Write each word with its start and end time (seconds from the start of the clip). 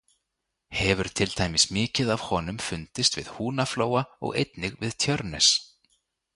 Hefur 0.77 1.09
til 1.19 1.35
dæmis 1.41 1.65
mikið 1.77 2.09
af 2.15 2.25
honum 2.29 2.59
fundist 2.69 3.19
við 3.21 3.31
Húnaflóa 3.37 4.03
og 4.29 4.35
einnig 4.43 4.83
við 4.85 4.99
Tjörnes. 5.05 5.55